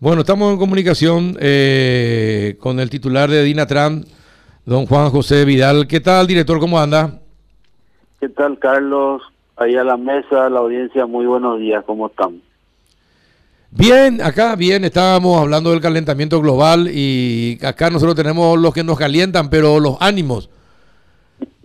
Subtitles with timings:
[0.00, 4.04] Bueno, estamos en comunicación eh, con el titular de Dinatran,
[4.64, 5.88] don Juan José Vidal.
[5.88, 6.60] ¿Qué tal, director?
[6.60, 7.18] ¿Cómo anda?
[8.20, 9.22] ¿Qué tal, Carlos?
[9.56, 12.40] Ahí a la mesa, la audiencia, muy buenos días, ¿cómo están?
[13.72, 18.98] Bien, acá bien, estábamos hablando del calentamiento global y acá nosotros tenemos los que nos
[18.98, 20.48] calientan, pero los ánimos.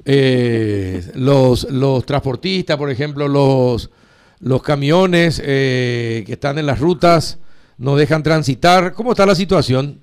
[0.05, 3.91] Eh, los, los transportistas, por ejemplo, los,
[4.39, 7.37] los camiones eh, que están en las rutas
[7.83, 8.93] no dejan transitar.
[8.93, 9.99] ¿Cómo está la situación?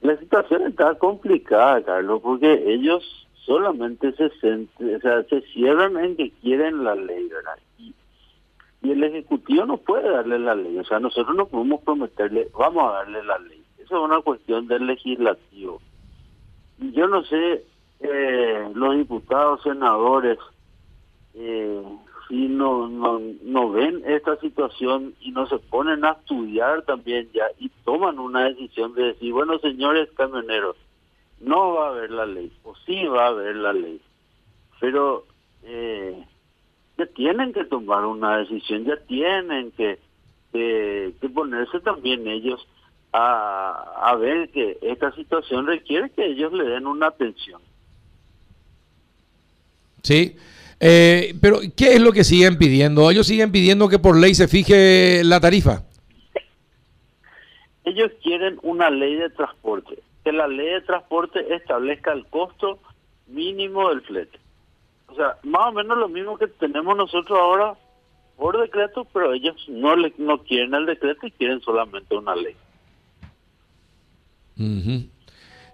[0.00, 3.04] La situación está complicada, Carlos, porque ellos
[3.46, 7.58] solamente se, o sea, se cierran en que quieren la ley, ¿verdad?
[7.78, 7.94] Y,
[8.82, 12.96] el Ejecutivo no puede darle la ley, o sea, nosotros no podemos prometerle, vamos a
[12.96, 13.62] darle la ley.
[13.78, 15.80] Eso es una cuestión del legislativo.
[16.78, 17.64] Yo no sé,
[18.00, 20.38] eh, los diputados, senadores,
[21.34, 21.80] eh,
[22.32, 27.44] si no, no, no ven esta situación y no se ponen a estudiar también ya
[27.58, 30.74] y toman una decisión de decir, bueno, señores camioneros,
[31.40, 34.00] no va a haber la ley, o sí va a haber la ley,
[34.80, 35.26] pero
[35.64, 36.24] eh,
[36.96, 39.98] ya tienen que tomar una decisión, ya tienen que,
[40.52, 42.66] que, ponerse también ellos
[43.12, 47.60] a, a ver que esta situación requiere que ellos le den una atención.
[50.02, 50.34] Sí,
[50.84, 53.08] eh, pero, ¿qué es lo que siguen pidiendo?
[53.08, 55.84] Ellos siguen pidiendo que por ley se fije la tarifa.
[57.84, 62.80] Ellos quieren una ley de transporte, que la ley de transporte establezca el costo
[63.28, 64.40] mínimo del flete.
[65.06, 67.76] O sea, más o menos lo mismo que tenemos nosotros ahora
[68.36, 72.56] por decreto, pero ellos no le, no quieren el decreto y quieren solamente una ley.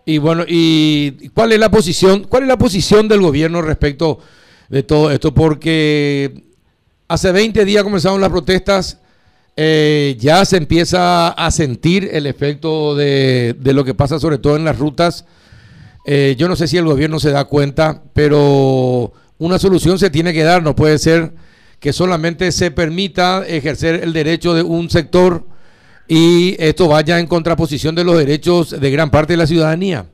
[0.04, 2.24] Y bueno, ¿y cuál es la posición?
[2.24, 4.18] ¿Cuál es la posición del gobierno respecto
[4.68, 6.44] de todo esto, porque
[7.08, 8.98] hace 20 días comenzaron las protestas,
[9.56, 14.64] eh, ya se empieza a sentir el efecto de, lo que pasa sobre todo en
[14.64, 15.24] las rutas.
[16.06, 20.32] Eh, yo no sé si el gobierno se da cuenta, pero una solución se tiene
[20.32, 21.32] que dar, no puede ser
[21.80, 25.46] que solamente se permita ejercer el derecho de un sector
[26.08, 30.06] y esto vaya en contraposición de los derechos de gran parte de la ciudadanía.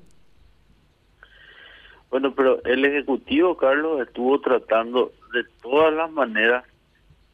[2.15, 6.65] Bueno, pero el Ejecutivo, Carlos, estuvo tratando de todas las maneras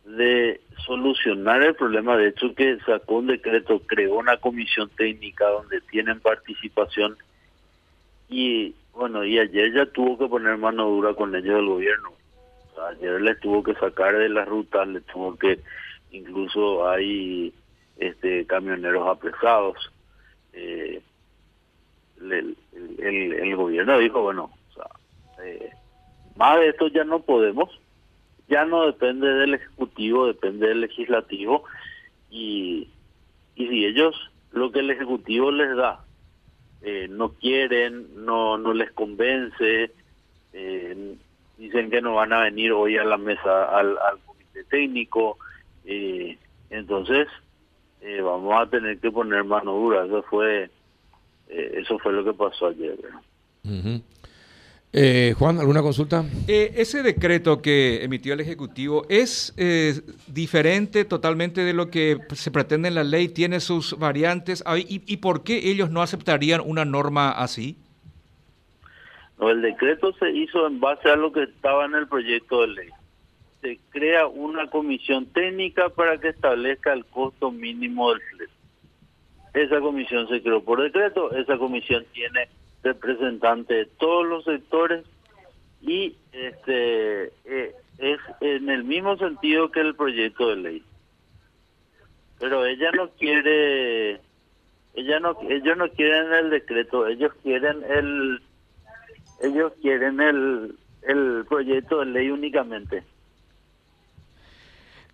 [0.07, 2.17] de solucionar el problema.
[2.17, 7.19] De hecho, que sacó un decreto, creó una comisión técnica donde tienen participación
[8.31, 12.13] y bueno, y ayer ya tuvo que poner mano dura con ellos del gobierno.
[12.89, 15.61] ayer les tuvo que sacar de la ruta, les tuvo que,
[16.11, 17.53] incluso hay
[17.99, 19.93] este camioneros apresados.
[20.55, 21.03] Eh,
[22.23, 22.57] el,
[22.99, 24.51] el, gobierno dijo, bueno,
[25.45, 25.71] eh,
[26.37, 27.69] más de esto ya no podemos,
[28.49, 31.65] ya no depende del Ejecutivo, depende del Legislativo.
[32.31, 32.89] Y,
[33.55, 36.05] y si ellos lo que el Ejecutivo les da
[36.83, 39.91] eh, no quieren, no, no les convence,
[40.55, 41.15] eh,
[41.59, 45.39] dicen que no van a venir hoy a la mesa al, comité técnico,
[45.85, 46.39] eh,
[46.71, 47.29] entonces
[48.23, 50.71] vamos a tener que poner mano dura, eso fue
[51.49, 52.97] eso fue lo que pasó ayer.
[54.93, 56.25] Eh, Juan, ¿alguna consulta?
[56.49, 59.93] Eh, ese decreto que emitió el Ejecutivo es eh,
[60.27, 64.65] diferente totalmente de lo que se pretende en la ley, tiene sus variantes.
[64.77, 67.77] ¿Y, ¿Y, por qué ellos no aceptarían una norma así?
[69.39, 72.69] No, el decreto se hizo en base a lo que estaba en el proyecto de
[72.69, 72.89] ley.
[73.63, 78.53] Se crea una comisión técnica para que establezca el costo mínimo del flete.
[79.55, 82.49] Esa comisión se creó por decreto, esa comisión tiene
[82.83, 85.05] representante de todos los sectores
[85.83, 90.85] y este eh, es en el mismo sentido que el proyecto de ley.
[92.39, 94.21] Pero ella no quiere,
[94.95, 98.41] ella no, ellos no quieren el decreto, ellos quieren el,
[99.43, 103.03] ellos quieren el, el proyecto de ley únicamente.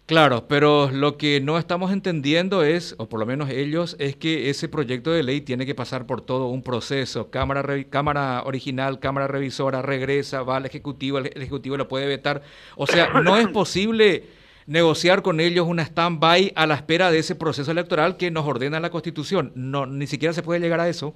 [0.06, 4.50] Claro, pero lo que no estamos entendiendo es, o por lo menos ellos, es que
[4.50, 7.28] ese proyecto de ley tiene que pasar por todo un proceso.
[7.28, 12.42] Cámara, cámara original, Cámara revisora, regresa, va al Ejecutivo, el Ejecutivo lo puede vetar.
[12.76, 14.26] O sea, no es posible
[14.68, 18.78] negociar con ellos una stand-by a la espera de ese proceso electoral que nos ordena
[18.78, 19.50] la Constitución.
[19.56, 21.14] No, ni siquiera se puede llegar a eso.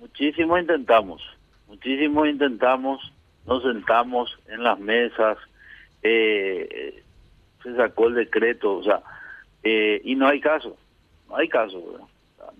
[0.00, 1.22] Muchísimo intentamos,
[1.68, 3.12] muchísimo intentamos,
[3.46, 5.38] nos sentamos en las mesas
[6.02, 7.02] eh,
[7.62, 9.02] se sacó el decreto, o sea,
[9.62, 10.76] eh, y no hay caso,
[11.28, 11.82] no hay caso,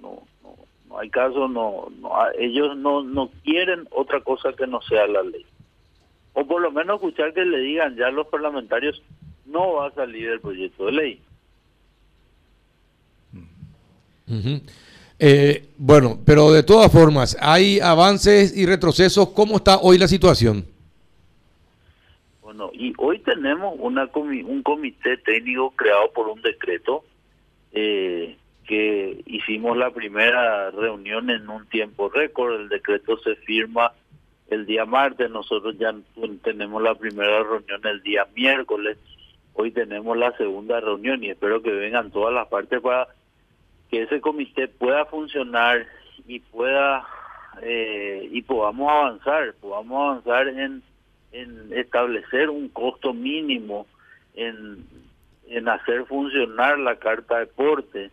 [0.02, 0.56] no, no,
[0.88, 5.22] no, hay caso, no, no, ellos no, no quieren otra cosa que no sea la
[5.22, 5.46] ley.
[6.34, 9.02] O por lo menos escuchar que le digan ya los parlamentarios,
[9.46, 11.20] no va a salir el proyecto de ley.
[15.18, 19.30] Eh, bueno, pero de todas formas, ¿hay avances y retrocesos?
[19.30, 20.64] ¿Cómo está hoy la situación?
[22.58, 27.04] Bueno, y hoy tenemos una un comité técnico creado por un decreto
[27.70, 32.60] eh, que hicimos la primera reunión en un tiempo récord.
[32.60, 33.92] El decreto se firma
[34.48, 35.94] el día martes, nosotros ya
[36.42, 38.98] tenemos la primera reunión el día miércoles.
[39.52, 43.06] Hoy tenemos la segunda reunión y espero que vengan todas las partes para
[43.88, 45.86] que ese comité pueda funcionar
[46.26, 47.06] y pueda
[47.62, 50.82] eh, y podamos avanzar, podamos avanzar en,
[51.32, 53.86] en establecer un costo mínimo
[54.34, 54.84] en,
[55.48, 58.10] en hacer funcionar la carta de porte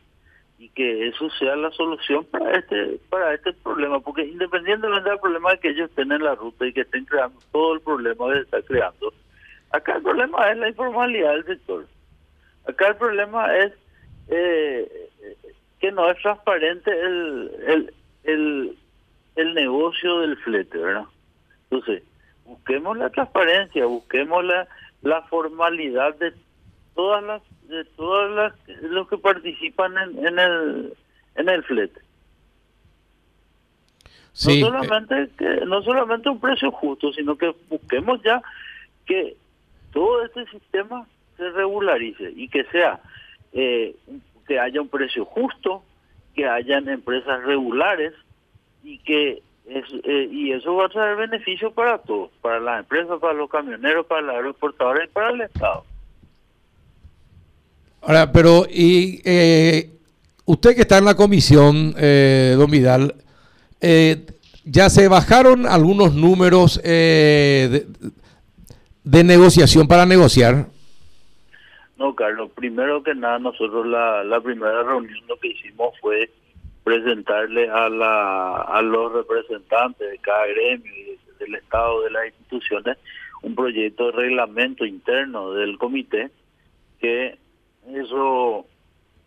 [0.57, 5.57] y que eso sea la solución para este para este problema porque independientemente del problema
[5.57, 8.41] que ellos estén en la ruta y que estén creando todo el problema que se
[8.41, 9.13] está creando
[9.71, 11.85] acá el problema es la informalidad del sector
[12.67, 13.73] acá el problema es
[14.29, 15.09] eh,
[15.79, 18.77] que no es transparente el, el,
[19.35, 21.05] el negocio del flete, ¿verdad?
[21.69, 22.03] Entonces,
[22.45, 24.67] busquemos la transparencia, busquemos la,
[25.01, 26.33] la formalidad de
[26.93, 30.93] todas las de todas las los que participan en, en el
[31.35, 31.99] en el flete.
[34.45, 34.61] no eh.
[34.61, 38.41] solamente que no solamente un precio justo, sino que busquemos ya
[39.05, 39.35] que
[39.91, 41.07] todo este sistema
[41.37, 43.01] se regularice y que sea
[43.53, 43.95] eh,
[44.47, 45.83] que haya un precio justo,
[46.35, 48.13] que hayan empresas regulares
[48.83, 53.19] y que es, eh, y eso va a traer beneficio para todos, para las empresas,
[53.19, 55.83] para los camioneros, para los aeroportadores y para el Estado.
[58.01, 59.89] Ahora, pero y eh,
[60.45, 63.15] usted que está en la comisión, eh, don Vidal,
[64.63, 67.85] ya se bajaron algunos números de,
[69.03, 70.67] de negociación para negociar.
[71.97, 76.29] No, Carlos, primero que nada, nosotros la, la primera reunión lo que hicimos fue
[76.85, 82.97] presentarle a, la, a los representantes de cada gremio y del Estado, de las instituciones,
[83.41, 86.29] un proyecto de reglamento interno del comité
[86.99, 87.37] que
[87.91, 88.65] eso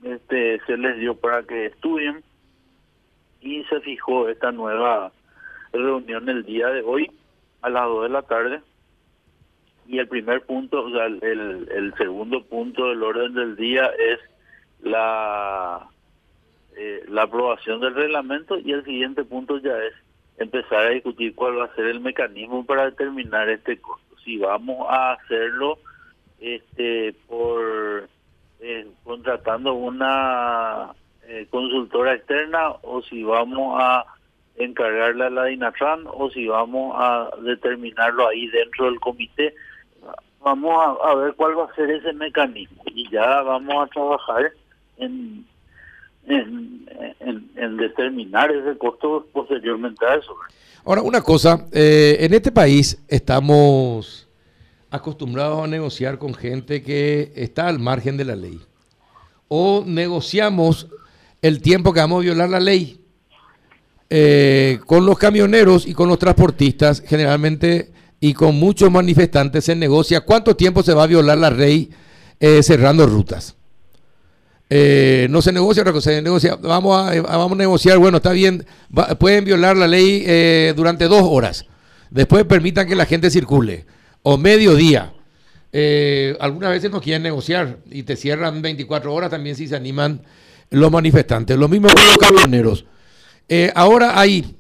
[0.05, 2.22] este se les dio para que estudien
[3.40, 5.12] y se fijó esta nueva
[5.72, 7.11] reunión el día de hoy
[7.62, 8.61] a las 2 de la tarde.
[9.88, 14.20] Y el primer punto, o sea, el, el segundo punto del orden del día es
[14.81, 15.88] la
[16.78, 19.94] eh, la aprobación del reglamento y el siguiente punto ya es
[20.38, 24.16] empezar a discutir cuál va a ser el mecanismo para determinar este costo.
[24.25, 25.78] Si vamos a hacerlo
[26.38, 28.08] este por
[28.60, 30.90] eh, contratando una
[31.26, 34.04] eh, consultora externa o si vamos a
[34.56, 39.52] encargarle a la DINATRAN o si vamos a determinarlo ahí dentro del comité
[40.40, 44.52] vamos a, ver cuál va a ser ese mecanismo y ya vamos a trabajar
[44.98, 45.44] en,
[46.28, 50.34] en, determinar ese costo posteriormente a eso.
[50.84, 54.28] Ahora, una cosa, eh, en este país estamos
[54.90, 58.60] acostumbrados a negociar con gente que está al margen de la ley.
[59.48, 60.88] O negociamos
[61.42, 63.00] el tiempo que vamos a violar la ley.
[64.10, 70.22] Eh, con los camioneros y con los transportistas, generalmente y con muchos manifestantes se negocia
[70.22, 71.90] cuánto tiempo se va a violar la ley
[72.40, 73.57] eh, cerrando rutas.
[74.70, 78.66] Eh, no se negocia otra cosa, se vamos a, vamos a negociar, bueno, está bien,
[79.19, 81.64] pueden violar la ley eh, durante dos horas,
[82.11, 83.87] después permitan que la gente circule,
[84.23, 85.14] o mediodía.
[86.38, 90.21] algunas veces no quieren negociar y te cierran 24 horas también si se animan
[90.71, 91.57] los manifestantes.
[91.57, 92.85] Lo mismo con los camioneros.
[93.75, 94.54] ahora hay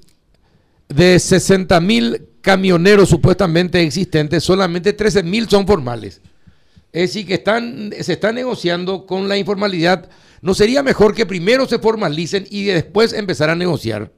[0.88, 6.22] de 60 mil camioneros supuestamente existentes, solamente 13 mil son formales.
[6.92, 10.10] Es decir, que están, se está negociando con la informalidad.
[10.40, 14.10] ¿No sería mejor que primero se formalicen y después empezar a negociar?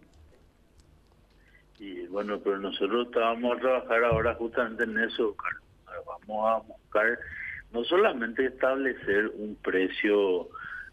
[1.79, 5.35] Y bueno, pero nosotros estábamos a trabajar ahora justamente en eso,
[6.07, 7.19] Vamos a buscar
[7.73, 10.49] no solamente establecer un precio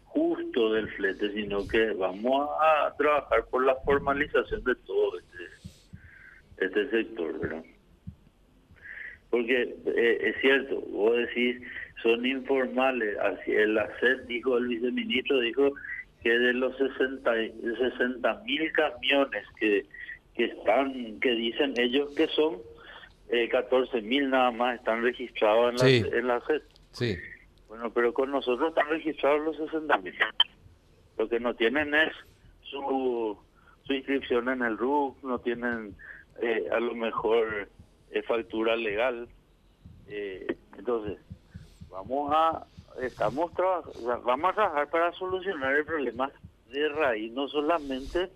[0.06, 5.38] justo del flete, sino que vamos a trabajar por la formalización de todo este
[6.58, 7.62] este sector, ¿verdad?
[9.30, 11.60] Porque eh, es cierto, vos decís,
[12.02, 13.16] son informales.
[13.18, 15.72] Así el ACET dijo, el viceministro dijo
[16.22, 17.32] que de los 60
[18.44, 19.86] mil camiones que,
[20.34, 22.56] que están, que dicen ellos que son,
[23.30, 26.62] eh, 14 mil nada más están registrados en la, en la SED.
[26.92, 27.16] Sí.
[27.68, 30.14] Bueno, pero con nosotros están registrados los 60 mil.
[31.18, 32.12] Lo que no tienen es
[32.62, 33.38] su,
[33.84, 35.94] su inscripción en el RUC, no tienen
[36.40, 37.68] eh, a lo mejor
[38.10, 39.28] es factura legal.
[40.08, 41.18] Eh, entonces,
[41.90, 42.66] vamos a
[43.02, 43.52] estamos
[44.24, 46.30] vamos a trabajar para solucionar el problema
[46.70, 48.30] de raíz, no solamente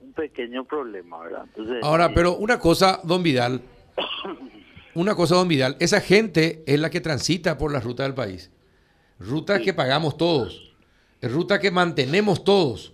[0.00, 1.46] un pequeño problema, ¿verdad?
[1.82, 3.60] Ahora, pero una cosa, don Vidal,
[4.94, 8.50] una cosa, don Vidal, esa gente es la que transita por la ruta del país.
[9.18, 10.74] Ruta que pagamos todos,
[11.22, 12.93] ruta que mantenemos todos,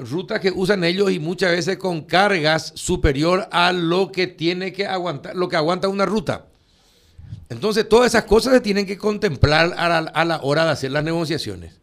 [0.00, 4.86] ruta que usan ellos y muchas veces con cargas superior a lo que tiene que
[4.86, 6.46] aguantar, lo que aguanta una ruta.
[7.48, 11.80] Entonces, todas esas cosas se tienen que contemplar a la, hora de hacer las negociaciones.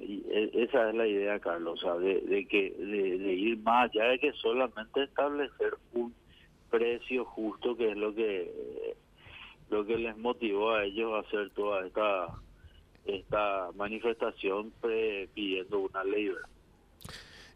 [0.00, 5.02] E, esa es la idea, Carlos, de, que de, ir más allá de que solamente
[5.02, 6.14] establecer un
[6.70, 8.94] precio justo, que es lo que
[9.68, 12.28] lo que les motivó a ellos a hacer toda esta
[13.06, 14.72] esta manifestación
[15.34, 16.30] pidiendo una ley.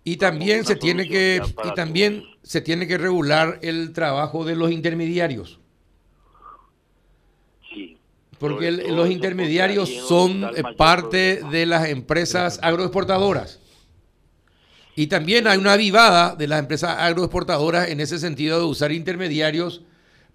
[0.03, 4.71] Y también se tiene que y también se tiene que regular el trabajo de los
[4.71, 5.61] intermediarios.
[7.73, 7.99] Sí.
[8.39, 13.61] Porque los intermediarios son parte de las empresas agroexportadoras.
[14.97, 19.83] Y también hay una avivada de las empresas agroexportadoras en ese sentido de usar intermediarios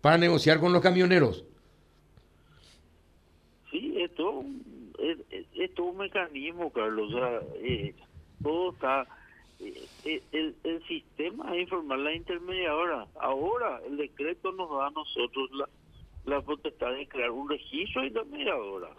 [0.02, 1.44] para negociar con los camioneros.
[3.72, 4.46] Sí, esto
[5.66, 7.12] es, todo un mecanismo, Carlos.
[7.62, 7.94] Eh,
[8.42, 9.08] todo está
[9.60, 13.08] eh, el, el sistema de informar la intermediadora.
[13.20, 15.70] Ahora el decreto nos da a nosotros la,
[16.26, 18.98] la potestad de crear un registro de intermediadoras.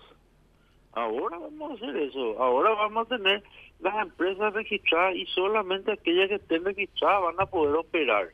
[0.92, 2.42] Ahora vamos a hacer eso.
[2.42, 3.42] Ahora vamos a tener
[3.80, 8.28] las empresas registradas y solamente aquellas que estén registradas van a poder operar.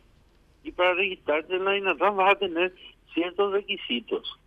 [0.63, 2.73] Y para registrarte en la INATRAN vas a tener
[3.13, 4.39] ciertos requisitos.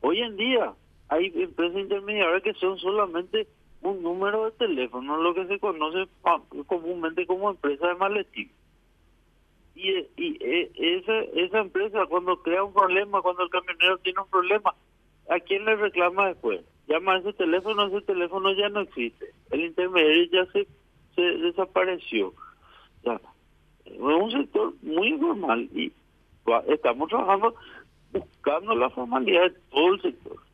[0.00, 0.72] Hoy en día
[1.10, 3.48] hay empresas intermediarias que son solamente
[3.82, 6.08] un número de teléfono, lo que se conoce
[6.66, 8.50] comúnmente como empresa de maletín.
[9.74, 14.30] Y, y e, esa, esa empresa cuando crea un problema, cuando el camionero tiene un
[14.30, 14.74] problema,
[15.28, 16.60] ¿a quién le reclama después?
[16.86, 19.32] Llama a ese teléfono, ese teléfono ya no existe.
[19.50, 20.68] El intermediario ya se,
[21.16, 22.34] se desapareció.
[23.02, 23.20] Ya.
[23.84, 25.92] Es un sector muy informal y
[26.68, 27.54] estamos trabajando
[28.12, 30.49] buscando la formalidad de todo el sector.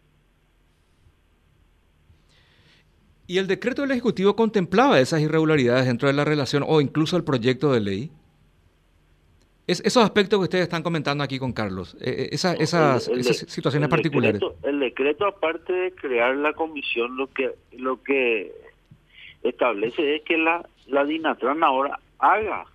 [3.26, 7.24] ¿Y el decreto del Ejecutivo contemplaba esas irregularidades dentro de la relación o incluso el
[7.24, 8.10] proyecto de ley?
[9.66, 13.10] Es, esos aspectos que ustedes están comentando aquí con Carlos, eh, eh, esas,
[13.48, 14.40] situaciones particulares.
[14.62, 18.52] el decreto, aparte de crear la comisión, lo que lo que
[19.42, 22.66] establece es que la, la DINATRAN ahora haga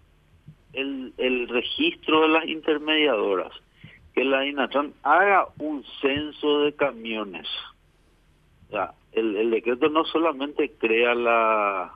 [0.74, 3.54] el, el registro de las intermediadoras,
[4.14, 7.48] que la DINATRAN haga un censo de camiones.
[8.70, 11.94] O el, decreto no solamente crea la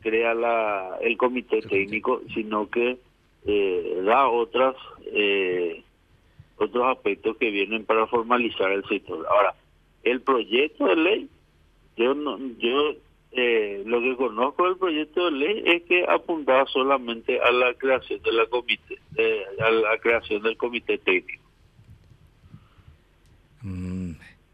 [0.00, 2.98] crea la el comité técnico, sino que
[3.46, 4.76] eh, da otras
[5.06, 5.82] eh,
[6.58, 9.26] otros aspectos que vienen para formalizar el sector.
[9.28, 9.54] Ahora,
[10.04, 11.28] el proyecto de ley,
[11.96, 12.94] yo no, yo
[13.32, 18.22] eh, lo que conozco del proyecto de ley es que apuntaba solamente a la creación
[18.22, 18.98] de la comité,
[19.60, 21.44] a la creación del comité técnico.
[23.62, 23.95] Mm,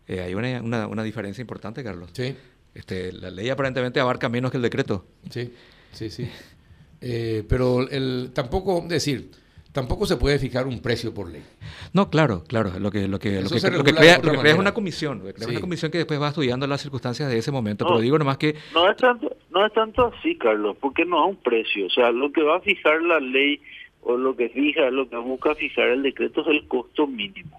[0.08, 2.10] eh, hay una, una, diferencia importante, Carlos.
[2.12, 2.34] Sí.
[2.74, 5.04] Este, la ley aparentemente abarca menos que el decreto.
[5.30, 5.52] Sí,
[5.92, 6.28] sí, sí.
[7.00, 9.30] Eh, pero el, tampoco, decir,
[9.72, 11.42] tampoco se puede fijar un precio por ley.
[11.92, 12.72] No, claro, claro.
[12.78, 15.20] Lo que, lo que, lo que, crea, es una comisión.
[15.34, 17.84] crea una comisión que después va estudiando las circunstancias de ese momento.
[17.86, 18.54] pero digo nomás que...
[18.72, 21.86] No es, tanto, no es tanto así, Carlos, porque no hay un precio.
[21.86, 23.60] O sea, lo que va a fijar la ley
[24.02, 27.58] o lo que fija, lo que busca fijar el decreto es el costo mínimo.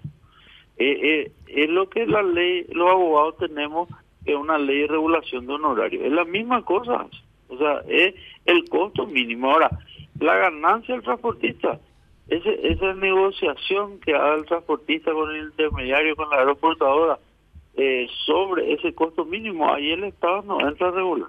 [0.76, 3.88] Eh, eh, es lo que la ley, los abogados tenemos,
[4.24, 6.04] que una ley de regulación de honorarios.
[6.04, 7.06] Es la misma cosa.
[7.48, 8.14] O sea, es
[8.46, 9.50] el costo mínimo.
[9.50, 9.70] Ahora,
[10.18, 11.80] la ganancia del transportista,
[12.28, 17.18] ese, esa negociación que haga el transportista con el intermediario, con la aeroportadora,
[17.76, 21.28] eh, sobre ese costo mínimo, ahí el Estado no entra a regular.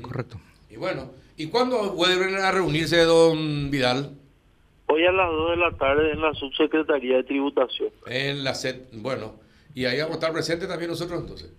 [0.00, 0.40] Correcto.
[0.70, 4.16] Y bueno, ¿y cuándo vuelven a reunirse, don Vidal?
[4.88, 7.90] Hoy a las 2 de la tarde en la Subsecretaría de Tributación.
[8.06, 9.34] En la SED, bueno,
[9.74, 11.52] y ahí vamos a estar presentes también nosotros entonces.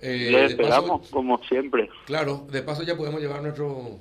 [0.00, 1.90] Eh, Le esperamos, como siempre.
[2.06, 4.00] Claro, de paso ya podemos llevar nuestro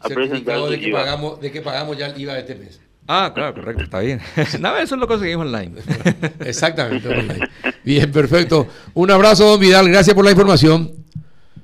[0.00, 2.80] a certificado de que, pagamos, de que pagamos ya el IVA de este mes.
[3.06, 4.20] Ah, claro, correcto, está bien.
[4.60, 5.80] Nada, eso lo conseguimos online.
[6.40, 7.48] Exactamente, online.
[7.84, 8.66] Bien, perfecto.
[8.94, 10.92] Un abrazo, don Vidal, gracias por la información.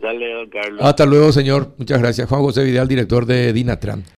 [0.01, 0.81] Dale, don Carlos.
[0.83, 1.75] Hasta luego, señor.
[1.79, 2.29] Muchas gracias.
[2.29, 4.05] Juan José Vidal, director de Dinatran.